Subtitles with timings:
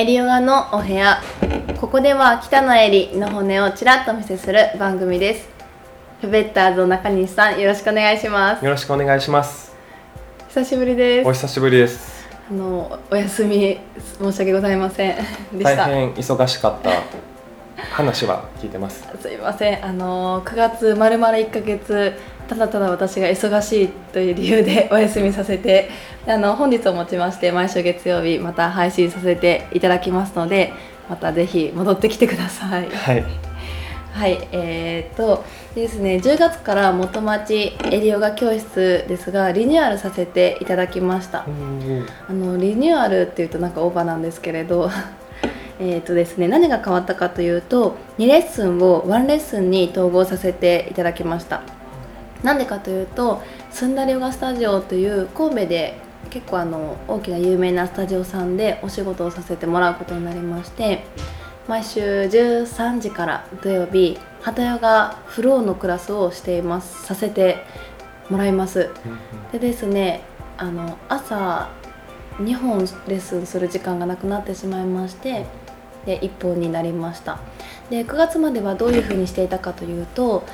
[0.00, 1.20] エリヨガのお部屋。
[1.78, 5.46] ここでは北のエリの骨をちらっとお見せする番組です。
[6.22, 8.64] フェベッターズの中西さんよろしくお願いします。
[8.64, 9.76] よろしくお願いします。
[10.48, 11.28] 久しぶりです。
[11.28, 12.26] お久しぶりです。
[12.50, 13.78] あのお休み
[14.18, 15.16] 申し訳ございません。
[15.62, 17.02] 大変忙しかった
[17.90, 19.06] 話は聞いてます。
[19.20, 19.84] すいません。
[19.84, 22.14] あの9月まるまる1ヶ月
[22.50, 25.88] ただただ私が忙しいという理由で お休みさせて
[26.26, 30.72] あの本日をもちまして毎週月曜日また配信させていただきますので
[31.08, 32.88] またぜひ戻ってきてください。
[32.90, 33.24] はい。
[34.12, 35.44] はいえー、と
[35.76, 41.44] ですね10月から元町エリオガ教室ですがリニューアルさせていただきました。
[42.28, 44.90] あのリニューアルっていうとなんかオーバーなんですけれど
[45.78, 51.62] えーとですね、何が変わったかというと2レッスンを1レッスンに統合させていただきました
[52.42, 55.98] なんでかというとスンダリヨガスタジオという神戸で
[56.30, 61.04] 結構あの大きな有名なスタジオさんでお仕事をさせてもらうことになりまして
[61.68, 67.64] 毎週13時から土曜日ハタヨガフローのクラスをしていますさせて
[68.28, 68.90] もらいます。
[69.52, 70.22] でですね
[70.56, 71.70] あの朝
[72.38, 75.46] 2本レッスンする時間がなくなってしまいまして
[76.06, 77.38] で1本になりました。
[77.90, 80.44] で9月まではどういうふうにしていたかというと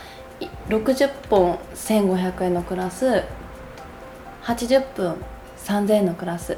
[0.69, 3.25] 60本1500円のクラス
[4.43, 5.17] 80分
[5.59, 6.57] 3000円のクラス。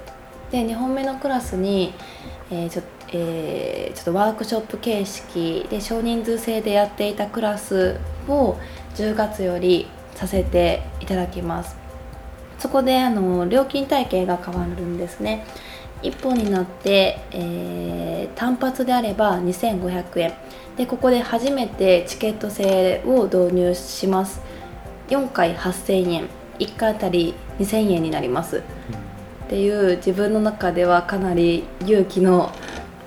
[0.50, 1.92] で2本目のクラスに、
[2.50, 8.56] えーちょえー、ちょっとワークショップ形式で少人数制でやっていたクラスを
[8.94, 11.76] 10月よりさせていただきます。
[12.58, 15.44] そこであの料金体系が変わるんですね。
[16.02, 20.34] 1本になって、えー、単発であれば2500円。
[20.76, 24.40] でここで初めてチケット制を導入します。
[25.08, 26.28] 4回8000円。
[26.58, 32.52] 1回あたり2000円になります、っていう自分の中ではかなり勇気の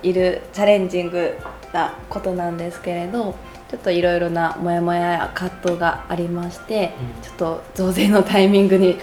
[0.02, 1.36] いるチャレンジング
[1.72, 3.34] なことなんですけれど
[3.70, 8.98] ちょっといろいろなモヤモヤや葛藤がありまして、うん、ちょっと増税のタイミングに、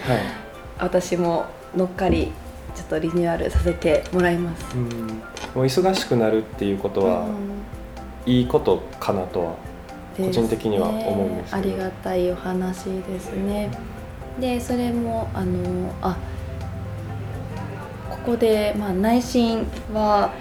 [0.78, 2.30] 私も乗っかり
[2.74, 4.76] ちょっとリニューアルさせてもらいます。
[4.76, 4.92] うん、も
[5.56, 7.26] う忙しくなるっていうことは、
[8.26, 9.54] いいことかなとは
[10.16, 13.70] 個人的には思うんです、ね、ありがたいお話ですね。
[14.38, 16.16] でそれもあのあ
[18.10, 20.32] ここで、まあ、内心は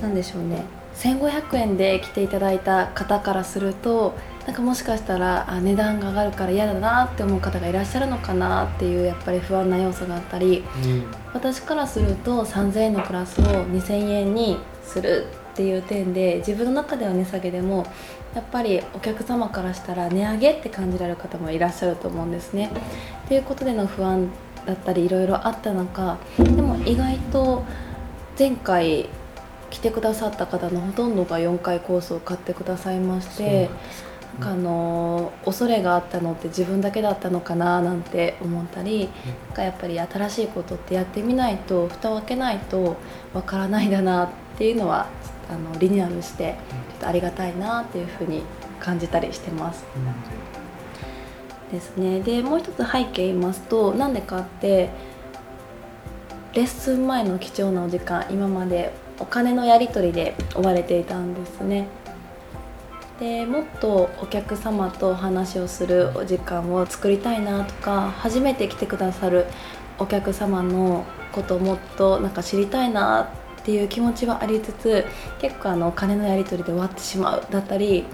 [0.00, 0.64] 何でしょうね。
[0.94, 4.14] 1500円で来ていただいた方からすると
[4.46, 17.86] なんかもしかしたらあ値段が上がるから嫌だなって思う方がいらっしゃるのかなっていうやっぱり不安な要素があったり、うん、私からすると3000円のクラスを2000円にするっていう点で自分の中では値下げでも
[18.34, 22.70] やっぱりお客様からしたら値上げって感じられる方もいらっしゃると思うんですね。
[23.26, 24.28] ということでの不安
[24.64, 27.64] だったりいろいろあった中でも意外と
[28.38, 29.08] 前回
[29.70, 33.70] 来てくださった方のほとんどが4回コースを買ってくださいまして
[34.40, 39.08] あの恐れがあったのって自分だけだったのかななんて思ったり、
[39.46, 42.96] なんかやっぱり新しいことってやってみないと蓋を開けないと
[43.32, 44.28] わからないだなっ
[44.58, 45.06] ていうのは
[45.48, 46.56] あのリニューアルして
[46.90, 48.42] ちょっとありがたいなっていうふうに
[48.78, 49.84] 感じたりしてます。
[51.72, 54.90] ですねでもう一つ背景言いますとなんでかって
[56.52, 61.88] レッスン前の貴重なお時間今までお金のやり取りで追われていたんですね。
[63.18, 69.46] でもっとお客様とお話をするお時間を作りたいなとか初めて来てくださる
[69.98, 75.06] お客様のことをもっとなんか知りたいなっていう気持ちはありつつ
[75.40, 78.04] 結構あのお金のやり取りで終わってしまうだったり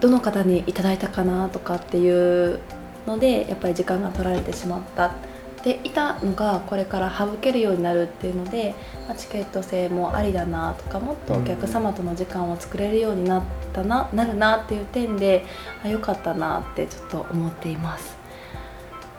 [0.00, 2.60] どの方にいただいたかなとかっていう
[3.06, 5.14] のでやっぱり時間が取られてしまった。
[5.62, 8.74] でいたのがこれから省けるようになるっていうので、
[9.06, 15.44] まあ、チケット制もありだなとかもっとお客様との時間を作れるようになったななるなっていう点で
[15.84, 18.16] あ良かったなってちょっと思っています。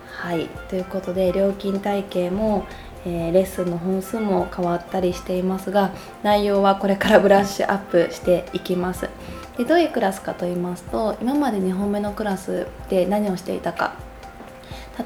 [0.07, 0.47] はい。
[0.69, 2.65] ということで料金体系も
[3.05, 5.91] えー、レッスンの本数も変わったりしていますが
[6.23, 9.09] 内容はこれからブラッシュアップしていきます。
[9.57, 13.95] でどういうクラスかと言いますと今まで2本目のクラスで何をしていたか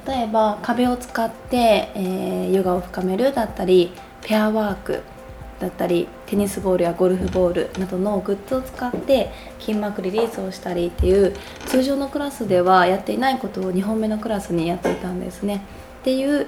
[0.07, 3.91] 例えば壁を使って、えー、ヨガを深めるだったり
[4.21, 5.03] ペアワーク
[5.59, 11.33] だったりテニスボールやゴルフボールなどのグッズを使って筋膜リリースをしたりっていう
[11.65, 15.61] 通常のクラスではやっていないことを2本目のクラスにやっていたんですね。
[16.01, 16.47] っていう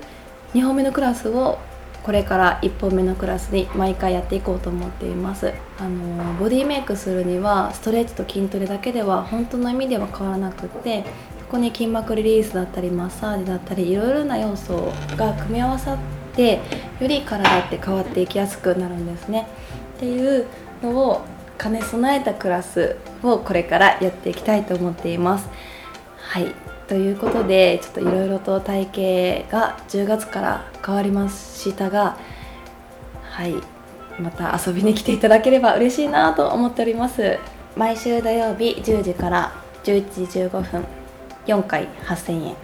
[0.53, 1.57] 2本目のクラスを
[2.03, 5.53] これから1本目のクラスに毎回やっていこうと思っています。
[5.79, 11.03] あのボディメイクするにはストレッチと筋トレだけでは本当の意味では変わらなくって
[11.47, 15.97] ここに筋膜リリースだったりマッサージだったりいろいろな要素が組み合わさっ
[16.35, 16.59] て
[16.99, 19.47] より体って変わっていきやすくなるんですね。
[19.95, 20.45] っていう
[20.83, 21.21] のを
[21.57, 25.47] 兼ね備えたクラスをこれからやっていきたいと思っています。
[26.17, 26.53] はい。
[26.89, 32.17] ということでちょっといろいろと体型が10月から変わりましたが
[33.23, 33.55] はい。
[34.19, 37.39] また遊びに来ていただければ嬉しいなと思っております。
[37.77, 39.53] 毎週土曜日10時から
[39.85, 40.96] 11時15分
[41.47, 42.55] 4回8000円。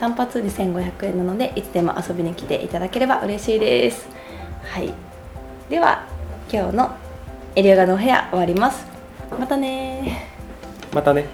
[0.00, 4.08] 単発2500円なのでいつでも遊びに来ていただければ嬉しいです。
[4.64, 4.92] はい。
[5.70, 6.06] では
[6.52, 6.96] 今日の
[7.54, 8.84] エリオガのお部屋終わります。
[9.38, 10.28] またね
[10.92, 11.26] またね。